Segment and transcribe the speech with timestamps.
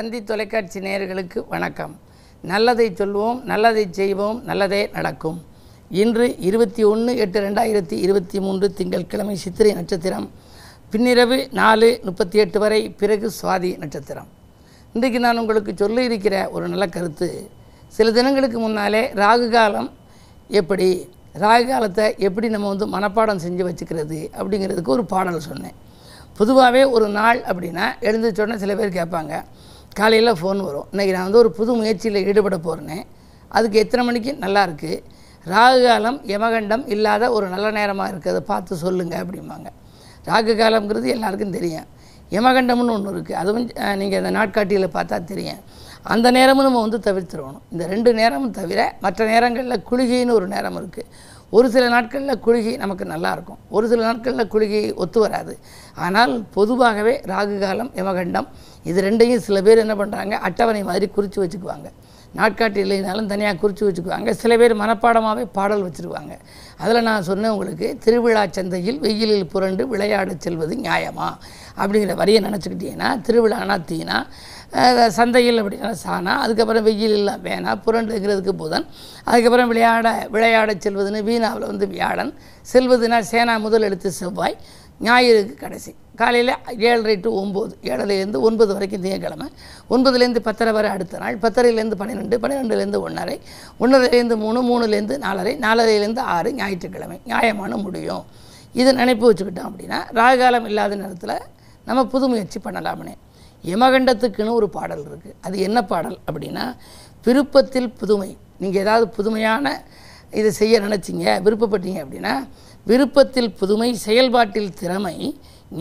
[0.00, 2.00] தந்தி தொலைக்காட்சி நேயர்களுக்கு வணக்கம்.
[2.42, 5.38] நல்லதை சொல்வோம் நல்லதை செய்வோம் நல்லதே நடக்கும்.
[5.90, 10.30] இன்று இருபத்தி ஒன்று எட்டு ரெண்டாயிரத்தி இருபத்தி மூன்று திங்கட்கிழமை சித்திரை நட்சத்திரம்.
[10.92, 14.28] பின்னிரவு நாலு முப்பத்தி எட்டு வரை பிறகு சுவாதி நட்சத்திரம்.
[14.92, 17.50] இன்றைக்கு நான் உங்களுக்கு சொல்ல இருக்கிற ஒரு நல்ல கருத்து.
[17.88, 19.90] சில தினங்களுக்கு முன்னாலே ராகு காலம்
[20.48, 25.78] எப்படி ராகு காலத்தை எப்படி நம்ம வந்து மனப்பாடம் செஞ்சு வச்சுக்கிறது அப்படிங்கிறதுக்கு ஒரு பாடல் சொன்னேன்.
[26.36, 29.44] பொதுவாகவே ஒரு நாள் அப்படின்னா எழுந்து உடனே சில பேர் கேட்பாங்க.
[29.98, 30.86] காலையில் ஃபோன் வரும்.
[30.92, 32.98] இன்றைக்கி நான் வந்து ஒரு புது முயற்சியில் ஈடுபட போகிறேனே
[33.56, 34.32] அதுக்கு எத்தனை மணிக்கு?
[34.44, 34.92] நல்லாயிருக்கு
[35.52, 39.68] ராகு காலம் யமகண்டம் இல்லாத ஒரு நல்ல நேரமாக இருக்கிறத பார்த்து சொல்லுங்க அப்படிம்பாங்க.
[40.28, 41.88] ராகு காலம்ங்கிறது எல்லாருக்கும் தெரியும்.
[42.36, 43.66] யமகண்டம்னு ஒன்று இருக்குது அதுவும்
[44.00, 45.60] நீங்கள் அந்த நாட்காட்டியில் பார்த்தா தெரியும்.
[46.12, 47.64] அந்த நேரமும் நம்ம வந்து தவிர்த்துருவணும்.
[47.72, 51.08] இந்த ரெண்டு நேரமும் தவிர மற்ற நேரங்களில் குளிகைன்னு ஒரு நேரம் இருக்குது
[51.56, 55.54] ஒரு சில நாட்களில் குழுகி நமக்கு நல்லா இருக்கும் ஒரு சில நாட்களில் குழுகி ஒத்து வராது.
[56.06, 58.48] ஆனால் பொதுவாகவே ராகு காலம் யமகண்டம்
[58.90, 61.88] இது ரெண்டையும் சில பேர் என்ன பண்ணுறாங்க அட்டவணை மாதிரி குறித்து வச்சுக்குவாங்க.
[62.38, 64.30] நாட்காட்டி இல்லைனாலும் தனியாக குறித்து வச்சுக்குவாங்க.
[64.42, 66.32] சில பேர் மனப்பாடமாகவே பாடல் வச்சுருவாங்க.
[66.82, 71.28] அதில் நான் சொன்னேன் உங்களுக்கு திருவிழா சந்தையில் வெயிலில் புரண்டு விளையாடச் செல்வது நியாயமா?
[71.80, 74.18] அப்படிங்கிற வரியை நினச்சிக்கிட்டீங்கன்னா திருவிழானா தீனா
[75.18, 78.86] சந்தையில் அப்படின்னா சாணா அதுக்கப்புறம் வெயில் இல்லை வேணா புரண்டுங்கிறதுக்கு புதன்.
[79.24, 82.34] அதுக்கப்புறம் விளையாட விளையாடச் செல்வதுன்னு வீணாவில் வந்து வியாழன்.
[82.72, 84.56] செல்வதுனா சேனா முதல் எழுத்து செவ்வாய்
[85.06, 85.94] ஞாயிறுக்கு கடைசி.
[86.20, 86.52] காலையில்
[86.86, 89.46] ஏழரை டு ஒம்பது ஏழரைலேருந்து ஒன்பது வரைக்கும் திங்கக்கிழமை.
[89.94, 93.36] ஒன்பதுலேருந்து பத்தரை வரை அடுத்த நாள் பத்தரைலேருந்து பன்னிரெண்டு பன்னிரெண்டுலேருந்து ஒன்றரை
[93.80, 98.24] ஒன்றரைலேருந்து மூணு மூணுலேருந்து நாலரை நாலரைலேருந்து ஆறு ஞாயிற்றுக்கிழமை நியாயமான முடியும்.
[98.72, 101.36] இது நினைப்பு வச்சுக்கிட்டோம் அப்படின்னா ராகுகாலம் இல்லாத நேரத்தில்
[101.84, 103.14] நம்ம புது முயற்சி பண்ணலாம்னே.
[103.72, 106.64] யமகண்டத்துக்குன்னு ஒரு பாடல் இருக்குது அது என்ன பாடல் அப்படின்னா
[107.26, 108.30] விருப்பத்தில் புதுமை.
[108.62, 109.66] நீங்கள் ஏதாவது புதுமையான
[110.40, 112.34] இதை செய்ய நினச்சிங்க விருப்பப்பட்டீங்க அப்படின்னா
[112.86, 115.16] விருப்பத்தில் புதுமை செயல்பாட்டில் திறமை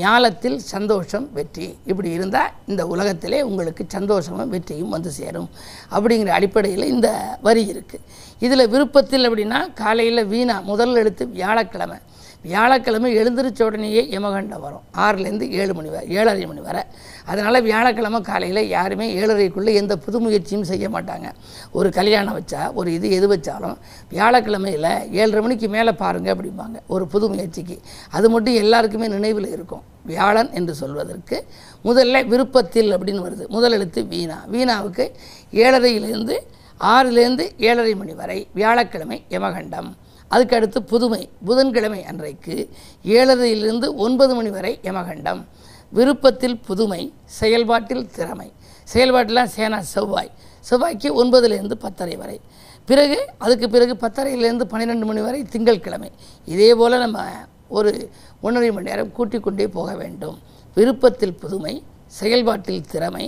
[0.01, 1.67] ஞாலத்தில் சந்தோஷம் வெற்றி.
[1.91, 5.49] இப்படி இருந்தால் இந்த உலகத்திலே உங்களுக்கு சந்தோஷமும் வெற்றியும் வந்து சேரும்
[5.95, 7.09] அப்படிங்கிற அடிப்படையில் இந்த
[7.47, 8.05] வரி இருக்குது
[8.45, 11.97] இதில் விருப்பத்தில் அப்படின்னா காலையில் வீணா முதல் எழுத்து வியாழக்கிழமை.
[12.41, 14.81] வியாழக்கிழமை எழுந்திரிச்ச உடனேயே யமகண்டம் வரும்.
[14.97, 16.83] ஆறுலேருந்து ஏழு மணி வரை ஏழரை மணி வரை.
[17.25, 21.31] அதனால் வியாழக்கிழமை காலையில் யாருமே ஏழரைக்குள்ளே எந்த புது முயற்சியும் செய்ய மாட்டாங்க.
[21.71, 23.77] ஒரு கல்யாணம் வச்சா ஒரு இது எது வச்சாலும்
[24.11, 26.79] வியாழக்கிழமையில் ஏழரை மணிக்கு மேலே பாருங்கள் அப்படிம்பாங்க.
[26.87, 27.79] ஒரு புது முயற்சிக்கு.
[28.09, 29.81] அது மட்டும் எல்லாருக்குமே நினைவில் இருக்கும்.
[30.05, 31.45] வியாழன் என்று சொல்வதற்கு
[31.83, 33.47] முதல்ல விருப்பத்தில் அப்படின்னு வருது.
[33.47, 34.43] முதல் எழுத்து வீணா.
[34.51, 35.11] வீணாவுக்கு
[35.53, 36.37] ஏழரையிலேருந்து
[36.79, 39.95] ஆறுலேருந்து ஏழரை மணி வரை வியாழக்கிழமை யமகண்டம்.
[40.29, 42.55] அதுக்கு அடுத்து புதுமை புதன்கிழமை அன்றைக்கு
[43.03, 45.41] ஏழரையிலிருந்து ஒன்பது மணி வரை யமகண்டம்.
[45.89, 47.01] விருப்பத்தில் புதுமை
[47.39, 48.51] செயல்பாட்டில் திறமை.
[48.93, 50.31] செயல்பாட்டெலாம் சேனா செவ்வாய்.
[50.69, 52.37] செவ்வாய்க்கு ஒன்பதுலேருந்து பத்தரை வரை.
[52.85, 56.11] பிறகு அதுக்கு பிறகு பத்தரையிலேருந்து பன்னிரெண்டு மணி வரை திங்கட்கிழமை
[56.45, 57.25] இதே போல் நம்ம
[57.67, 58.09] ஒரு
[58.41, 60.37] ஒன்றரை மணி நேரம் கூட்டிக் கொண்டே போக வேண்டும்.
[60.75, 63.25] விருப்பத்தில் புதுமை செயல்பாட்டில் திறமை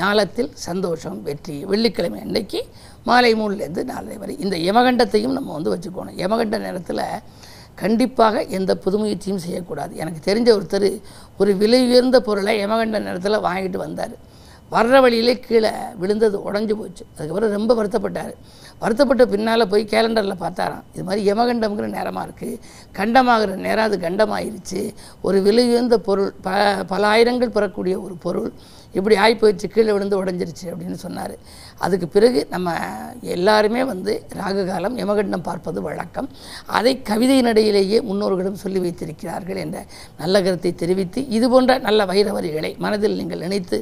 [0.00, 2.60] ஞாலத்தில் சந்தோஷம் வெற்றி வெள்ளிக்கிழமை அன்னைக்கு
[3.08, 4.34] மாலை மூணுலேருந்து நாலரை வரை.
[4.44, 6.18] இந்த யமகண்டத்தையும் நம்ம வந்து வச்சுக்கணும்.
[6.24, 7.06] யமகண்ட நேரத்தில்
[7.82, 9.92] கண்டிப்பாக எந்த புது முயற்சியும் செய்யக்கூடாது.
[10.02, 10.90] எனக்கு தெரிஞ்ச ஒருத்தர்
[11.40, 14.14] ஒரு விலை உயர்ந்த பொருளை யமகண்ட நேரத்தில் வாங்கிட்டு வந்தார்.
[14.74, 15.70] வர்ற வழியிலே கீழே
[16.02, 17.02] விழுந்தது உடஞ்சி போச்சு.
[17.14, 18.32] அதுக்கப்புறம் ரொம்ப வருத்தப்பட்டார்.
[18.82, 20.84] வருத்தப்பட்ட பின்னால் போய் கேலண்டரில் பார்த்தாராம்.
[20.94, 22.60] இது மாதிரி யமகண்டம்ங்கிற நேரமாக இருக்குது
[22.98, 24.80] கண்டமாகிற நேரம் அது கண்டமாயிருச்சு.
[25.26, 26.56] ஒரு விலை உயர்ந்த பொருள் ப
[26.92, 28.48] பல ஆயிரங்கள் பெறக்கூடிய ஒரு பொருள்
[28.98, 31.34] இப்படி ஆகி போயிடுச்சு கீழே விழுந்து உடஞ்சிருச்சு அப்படின்னு சொன்னார்.
[31.84, 32.74] அதுக்கு பிறகு நம்ம
[33.36, 36.28] எல்லாருமே வந்து ராகு காலம் யமகண்டம் பார்ப்பது வழக்கம்.
[36.78, 39.78] அதை கவிதையினிடையிலேயே முன்னோர்களும் சொல்லி வைத்திருக்கிறார்கள் என்ற
[40.22, 43.78] நல்ல கருத்தை தெரிவித்து இது போன்ற நல்ல வைரவரிகளை மனதில் நீங்கள் நினைத்து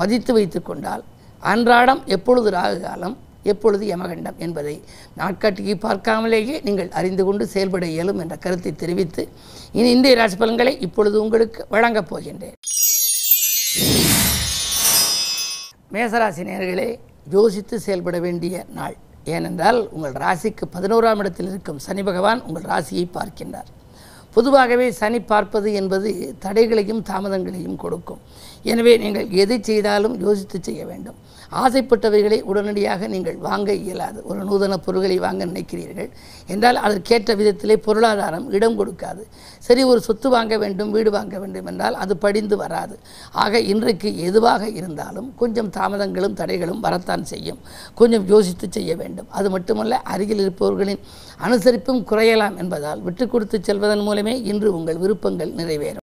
[0.00, 1.04] பதித்து வைத்து கொண்டால்
[1.52, 3.16] அன்றாடம் எப்பொழுது ராகு காலம்
[3.52, 4.74] எப்பொழுது யமகண்டம் என்பதை
[5.20, 9.22] நாட்காட்டிக்கு பார்க்காமலேயே நீங்கள் அறிந்து கொண்டு செயல்பட இயலும் என்ற கருத்தை தெரிவித்து
[9.78, 12.56] இனி இந்திய ராசி பலன்களை இப்பொழுது உங்களுக்கு வழங்கப் போகின்றேன்.
[15.94, 16.88] மேசராசி நேர்களே
[17.30, 18.96] யோசித்து செயல்பட வேண்டிய நாள்.
[19.24, 23.68] ஏனென்றால் உங்கள் ராசிக்கு பதினோராம் இடத்தில் இருக்கும் சனி பகவான் உங்கள் ராசியை பார்க்கின்றார்.
[24.36, 26.10] பொதுவாகவே சனி பார்ப்பது என்பது
[26.44, 28.22] தடைகளையும் தாமதங்களையும் கொடுக்கும்.
[28.72, 31.16] எனவே நீங்கள் எதை செய்தாலும் யோசித்து செய்ய வேண்டும்.
[31.62, 34.18] ஆசைப்பட்டவைகளை உடனடியாக நீங்கள் வாங்க இயலாது.
[34.30, 36.08] ஒரு நூதன பொருட்களை வாங்க நினைக்கிறீர்கள்.
[36.52, 39.22] என்றால் அதற்கேற்ற விதத்திலே பொருளாதாரம் இடம் கொடுக்காது.
[39.66, 42.96] சரி ஒரு சொத்து வாங்க வேண்டும் வீடு வாங்க வேண்டும் என்றால் அது படிந்து வராது.
[43.44, 47.60] ஆக இன்றைக்கு எதுவாக இருந்தாலும் கொஞ்சம் தாமதங்களும் தடைகளும் வரத்தான் செய்யும்.
[48.00, 49.30] கொஞ்சம் யோசித்து செய்ய வேண்டும்.
[49.38, 51.02] அது மட்டுமல்ல அருகில் இருப்பவர்களின்
[51.46, 56.02] அனுசரிப்பும் குறையலாம் என்பதால் விட்டு கொடுத்து செல்வதன் மூலம் இன்று உங்கள் விருப்பங்கள் நிறைவேறும்.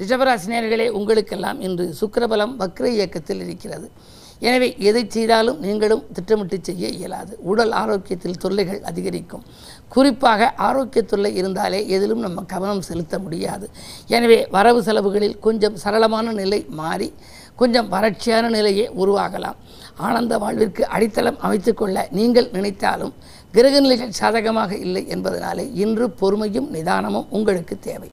[0.00, 3.90] ரிஷபராசினியர்களே உங்களுக்கெல்லாம் இன்று சுக்கரபலம் வக்ர இயக்கத்தில் இருக்கிறது.
[4.38, 7.38] எனவே எதை செய்தாலும் நீங்களும் திட்டமிட்டு செய்ய இயலாது.
[7.40, 9.42] உடல் ஆரோக்கியத்தில் தொல்லைகள் அதிகரிக்கும்.
[9.88, 13.70] குறிப்பாக ஆரோக்கிய தொல்லை இருந்தாலே எதிலும் நம்ம கவனம் செலுத்த முடியாது.
[14.06, 17.12] எனவே வரவு செலவுகளில் கொஞ்சம் சரளமான நிலை மாறி
[17.56, 19.58] கொஞ்சம் வறட்சியான நிலையே உருவாகலாம்.
[19.96, 23.14] ஆனந்த வாழ்விற்கு அடித்தளம் அமைத்துக்கொள்ள நீங்கள் நினைத்தாலும்
[23.54, 28.08] கிரகநிலைகள் சாதகமாக இல்லை என்பதனாலே இன்று பொறுமையும் நிதானமும் உங்களுக்கு தேவை.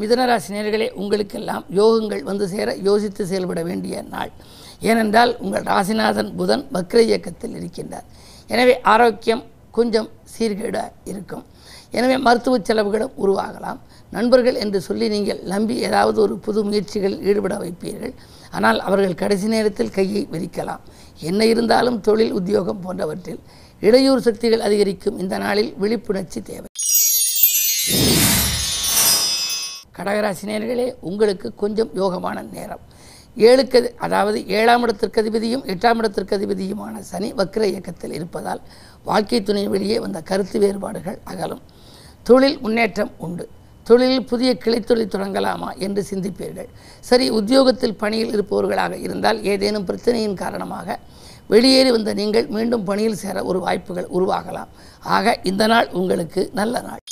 [0.00, 4.32] மிதனராசி நேர்களே உங்களுக்கெல்லாம் யோகங்கள் வந்து சேர யோசித்து செயல்பட வேண்டிய நாள்.
[4.90, 8.06] ஏனென்றால் உங்கள் ராசிநாதன் புதன் வக்ர இயக்கத்தில் இருக்கின்றார்.
[8.54, 9.44] எனவே ஆரோக்கியம்
[9.78, 10.78] கொஞ்சம் சீர்கேட
[11.12, 11.44] இருக்கும்.
[11.98, 13.80] எனவே மருத்துவ செலவுகளும் உருவாகலாம்.
[14.16, 18.14] நண்பர்கள் என்று சொல்லி நீங்கள் நம்பி ஏதாவது ஒரு புது முயற்சிகளில் ஈடுபட வைப்பீர்கள்.
[18.56, 20.82] ஆனால் அவர்கள் கடைசி நேரத்தில் கையை விரிக்கலாம்.
[21.30, 23.40] என்ன இருந்தாலும் தொழில் உத்தியோகம் போன்றவற்றில்
[23.88, 25.18] இடையூறு சக்திகள் அதிகரிக்கும்.
[25.22, 26.68] இந்த நாளில் விழிப்புணர்ச்சி தேவை.
[29.96, 32.84] கடகராசினியர்களே உங்களுக்கு கொஞ்சம் யோகமான நேரம்.
[33.48, 38.60] ஏழுக்கு அதாவது ஏழாம் இடத்திற்கு அதிபதியும் எட்டாம் இடத்திற்கு அதிபதியுமான சனி வக்ர இயக்கத்தில் இருப்பதால்
[39.08, 41.62] வாழ்க்கை துணை வெளியே வந்த கருத்து வேறுபாடுகள் அகலும்.
[42.28, 43.44] தொழில் முன்னேற்றம் உண்டு.
[43.88, 46.68] தொழிலில் புதிய கிளைத்தொழில் தொடங்கலாமா என்று சிந்திப்பீர்கள்.
[47.08, 50.98] சரி உத்தியோகத்தில் பணியில் இருப்பவர்களாக இருந்தால் ஏதேனும் பிரச்சனையின் காரணமாக
[51.52, 54.70] வெளியேறி வந்த நீங்கள் மீண்டும் பணியில் சேர ஒரு வாய்ப்புகள் உருவாகலாம்.
[55.16, 57.02] ஆக இந்த நாள் உங்களுக்கு நல்ல நாள்.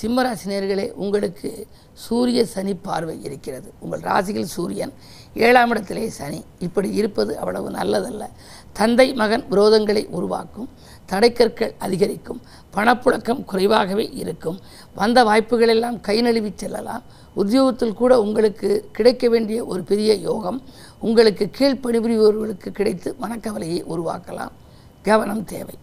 [0.00, 1.50] சிம்மராசினியர்களே உங்களுக்கு
[2.04, 3.68] சூரிய சனி பார்வை இருக்கிறது.
[3.80, 4.92] உங்கள் ராசியில் சூரியன்
[5.46, 6.40] ஏழாம் இடத்திலே சனி.
[6.66, 8.24] இப்படி இருப்பது அவ்வளவு நல்லதல்ல.
[8.72, 10.68] தந்தை மகன் விரோதங்களை உருவாக்கும்.
[11.06, 12.40] தடைக்கற்கள் அதிகரிக்கும்
[12.74, 14.60] பணப்புழக்கம் குறைவாகவே இருக்கும்.
[14.94, 17.02] வந்த வாய்ப்புகள் எல்லாம் கை நழுவி செல்லலாம்.
[17.34, 20.62] உத்தியோகத்தில் கூட உங்களுக்கு கிடைக்க வேண்டிய ஒரு பெரிய யோகம்
[21.00, 24.52] உங்களுக்கு கீழ் பணிபுரிபவர்களுக்கு கிடைத்து மனக்கவலையை உருவாக்கலாம்.
[25.02, 25.74] கவனம் தேவை.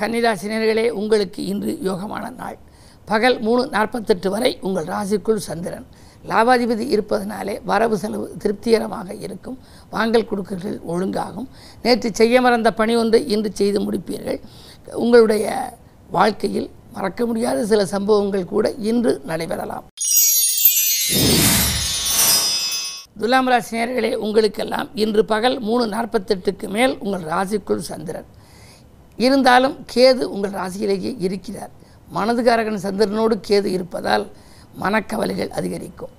[0.00, 2.58] கன்னிராசினியர்களே உங்களுக்கு இன்று யோகமான நாள்.
[3.04, 5.86] பகல் மூணு நாற்பத்தெட்டு வரை உங்கள் ராசிக்குள் சந்திரன்.
[6.30, 9.58] லாபாதிபதி இருப்பதனாலே வரவு செலவு திருப்திகரமாக இருக்கும்.
[9.90, 11.48] வாங்கல் கொடுக்கல்கள் ஒழுங்காகும்.
[11.82, 14.40] நேற்று செய்ய மறந்த பணி ஒன்றை இன்று செய்து முடிப்பீர்கள்.
[14.92, 15.46] உங்களுடைய
[16.10, 19.84] வாழ்க்கையில் மறக்க முடியாத சில சம்பவங்கள் கூட இன்று நடைபெறலாம்.
[23.20, 28.28] துலாம் ராசி நேர்களே உங்களுக்கெல்லாம் இன்று பகல் மூணு நாற்பத்தெட்டுக்கு மேல் உங்கள் ராசிக்குள் சந்திரன்.
[29.16, 31.72] இருந்தாலும் கேது உங்கள் ராசியிலேயே இருக்கிறார்.
[32.14, 34.24] மனதுகாரகன் சந்திரனோடு கேது இருப்பதால்
[34.80, 36.12] மனக்கவலைகள் அதிகரிக்கும்.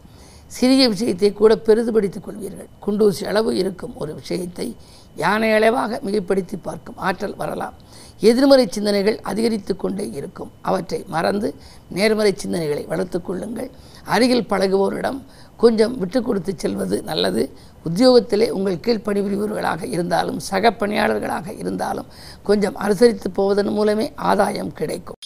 [0.48, 2.70] சிறிய விஷயத்தை கூட பெரிதுபடுத்திக் கொள்வீர்கள்.
[2.86, 4.76] குண்டூசி அளவு இருக்கும் ஒரு விஷயத்தை
[5.16, 7.74] யானை அளவாக மிகைப்படுத்தி பார்க்கும் ஆற்றல் வரலாம்.
[8.20, 10.52] எதிர்மறை சிந்தனைகள் அதிகரித்து கொண்டே இருக்கும்.
[10.62, 11.54] அவற்றை மறந்து
[11.90, 13.70] நேர்மறை சிந்தனைகளை வளர்த்து கொள்ளுங்கள்.
[14.04, 15.22] அருகில் பழகுவோரிடம்
[15.58, 17.50] கொஞ்சம் விட்டு கொடுத்து செல்வது நல்லது.
[17.90, 22.06] உத்தியோகத்திலே உங்கள் கீழ் பணிபுரிபவர்களாக இருந்தாலும் சக பணியாளர்களாக இருந்தாலும்
[22.44, 25.20] கொஞ்சம் அனுசரித்து போவதன் மூலமே ஆதாயம் கிடைக்கும்.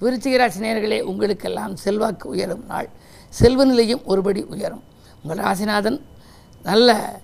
[0.00, 2.88] விருச்சிகராசி நேர்களே உங்களுக்கெல்லாம் செல்வாக்கு உயரும் நாள்.
[3.28, 4.82] செல்வ நிலையும் ஒருபடி உயரும்.
[5.22, 6.00] உங்கள் ராசிநாதன்
[6.62, 7.20] நல்ல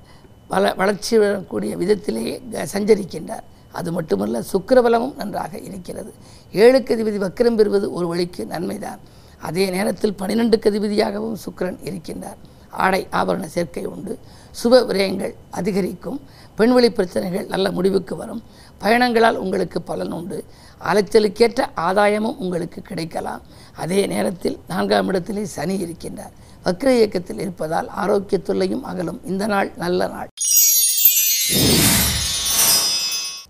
[0.49, 1.19] வள வளர்ச்சி
[1.49, 3.43] கூடிய விதத்திலேயே க- சஞ்சரிக்கின்றார்.
[3.73, 6.15] அது மட்டுமல்ல சுக்கரபலமும் நன்றாக இருக்கிறது.
[6.53, 8.99] ஏழுக்கு அதிபதி வக்கிரம் பெறுவது ஒரு வழிக்கு நன்மைதான்.
[9.39, 12.37] அதே நேரத்தில் பன்னிரெண்டுக்கு அதிபதியாகவும் சுக்கரன் இருக்கின்றார்.
[12.71, 14.19] ஆடை ஆபரண சேர்க்கை உண்டு.
[14.65, 16.21] சுப விரயங்கள் அதிகரிக்கும்.
[16.57, 18.43] பெண்வெளி பிரச்சனைகள் நல்ல முடிவுக்கு வரும்.
[18.79, 20.45] பயணங்களால் உங்களுக்கு பலன் உண்டு.
[20.85, 23.43] அலைச்சலுக்கேற்ற ஆதாயமும் உங்களுக்கு கிடைக்கலாம்.
[23.77, 26.35] அதே நேரத்தில் நான்காம் இடத்திலே சனி இருக்கின்றார்.
[26.65, 29.21] வக்ர இயக்கத்தில் இருப்பதால் ஆரோக்கிய தொல்லையும் அகலும்.
[29.25, 30.29] இந்த நாள் நல்ல நாள்.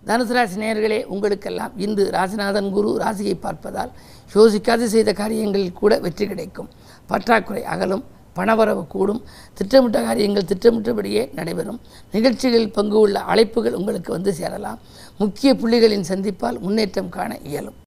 [0.05, 3.91] தனுசு ராசி நேயர்களே உங்களுக்கெல்லாம் இன்று ராசிநாதன் குரு ராசியை பார்ப்பதால்
[4.33, 6.69] யோசிக்காது செய்த காரியங்களில் கூட வெற்றி கிடைக்கும்.
[7.07, 8.03] பற்றாக்குறை அகலும்.
[8.35, 9.23] பணவரவு கூடும்.
[9.53, 11.79] திட்டமிட்ட காரியங்கள் திட்டமிட்டபடியே நடைபெறும்.
[12.11, 14.79] நிகழ்ச்சிகளில் பங்கு உள்ள அழைப்புகள் உங்களுக்கு வந்து சேரலாம்.
[15.17, 17.77] முக்கிய புள்ளிகளின் சந்திப்பால் முன்னேற்றம் காண இயலும்.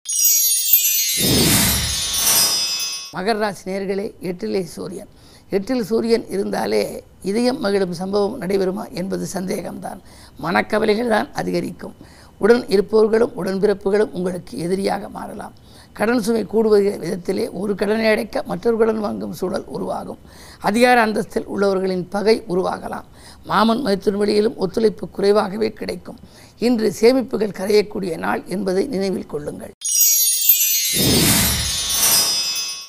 [3.12, 5.09] மகர ராசி நேர்களே எட்டிலே சூரியன்.
[5.50, 10.00] எட்டில் சூரியன் இருந்தாலே இதயம் மகிழும் சம்பவம் நடைபெறுமா என்பது சந்தேகம்தான்.
[10.43, 11.95] மனக்கவலைகள் தான் அதிகரிக்கும்.
[12.38, 15.55] உடன் இருப்பவர்களும் உடன்பிறப்புகளும் உங்களுக்கு எதிரியாக மாறலாம்.
[15.92, 20.18] கடன் சுமை கூடுவதே விதத்திலே ஒரு கடனை அடைக்க மற்றொரு கடன் வாங்கும் சூழல் உருவாகும்.
[20.61, 23.07] அதிகார அந்தஸ்தில் உள்ளவர்களின் பகை உருவாகலாம்.
[23.45, 26.18] மாமன் மைத்தின் வழியிலும் ஒத்துழைப்பு குறைவாகவே கிடைக்கும்.
[26.59, 29.73] இன்று சேமிப்புகள் கரையக்கூடிய நாள் என்பதை நினைவில் கொள்ளுங்கள்.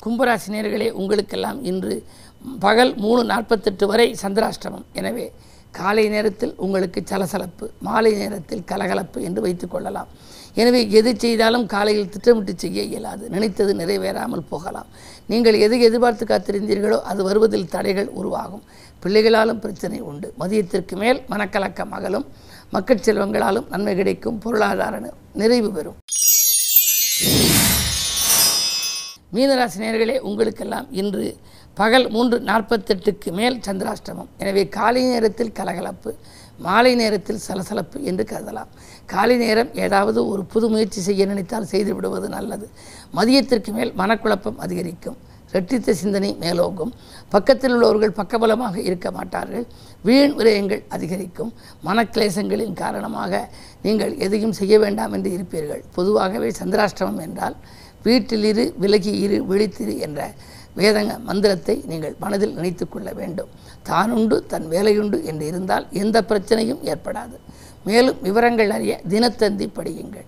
[0.06, 2.04] கும்பராசி நேர்களே உங்களுக்கெல்லாம் இன்று
[2.60, 4.86] பகல் மூணு நாற்பத்தெட்டு வரை சந்திராஷ்டமம்.
[4.94, 5.32] எனவே
[5.72, 10.08] காலை நேரத்தில் உங்களுக்கு சலசலப்பு மாலை நேரத்தில் கலகலப்பு என்று வைத்துக் கொள்ளலாம்.
[10.56, 13.30] எனவே எது செய்தாலும் காலையில் திட்டமிட்டு செய்ய இயலாது.
[13.30, 14.90] நினைத்தது நிறைவேறாமல் போகலாம்.
[15.28, 18.64] நீங்கள் எது எதிர்பார்த்து காத்திருந்தீர்களோ அது வருவதில் தடைகள் உருவாகும்.
[19.04, 20.34] பிள்ளைகளாலும் பிரச்சனை உண்டு.
[20.40, 22.26] மதியத்திற்கு மேல் மனக்கலக்கம் அகலும்.
[22.72, 24.40] மக்கள் செல்வங்களாலும் நன்மை கிடைக்கும்.
[24.40, 26.00] பொருளாதார நிறைவு பெறும்.
[29.34, 31.38] மீனராசினியர்களே உங்களுக்கெல்லாம் இன்று
[31.74, 34.30] பகல் மூன்று நாற்பத்தெட்டுக்கு மேல் சந்திராஷ்டமம்.
[34.38, 36.18] எனவே காலை நேரத்தில் கலகலப்பு.
[36.66, 38.72] மாலை நேரத்தில் சலசலப்பு என்று கருதலாம்.
[39.14, 42.68] காலை நேரம் ஏதாவது ஒரு புது முயற்சி செய்ய நினைத்தால் செய்து விடுவது நல்லது.
[43.18, 45.18] மதியத்திற்கு மேல் மனக்குழப்பம் அதிகரிக்கும்.
[45.54, 46.92] ரெட்டித்த சிந்தனை மேலோகும்
[47.34, 49.66] பக்கத்தில் உள்ளவர்கள் பக்கபலமாக இருக்க மாட்டார்கள்.
[50.08, 51.52] வீண் விரயங்கள் அதிகரிக்கும்.
[51.88, 53.42] மனக்லேசங்களின் காரணமாக
[53.86, 55.82] நீங்கள் எதையும் செய்ய வேண்டாம் என்று இருப்பீர்கள்.
[55.98, 57.58] பொதுவாகவே சந்திராஷ்டமம் என்றால்
[58.04, 60.20] வீட்டில் இரு விலகி இரு விழித்திரு என்ற
[60.76, 63.50] வேதங்க மந்திரத்தை நீங்கள் மனதில் நினைத்து கொள்ள வேண்டும்.
[63.90, 67.38] தானுண்டு தன் வேலையுண்டு என்று இருந்தால் எந்த பிரச்சனையும் ஏற்படாது.
[67.86, 70.28] மேலும் விவரங்கள் அறிய தினத்தந்தி படியுங்கள்.